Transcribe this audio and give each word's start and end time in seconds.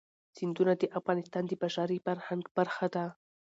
سیندونه 0.37 0.73
د 0.77 0.83
افغانستان 0.99 1.43
د 1.47 1.51
بشري 1.63 1.97
فرهنګ 2.05 2.43
برخه 2.57 2.87
ده. 2.95 3.05